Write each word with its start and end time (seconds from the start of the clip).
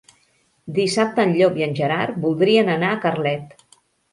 Dissabte 0.77 1.25
en 1.27 1.35
Llop 1.41 1.61
i 1.61 1.65
en 1.67 1.77
Gerard 1.81 2.17
voldrien 2.27 2.73
anar 2.79 2.91
a 2.97 3.01
Carlet. 3.05 3.55